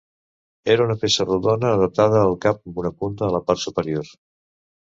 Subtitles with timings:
[0.75, 4.11] Era una peça rodona adaptada al cap amb una punta a la part superior.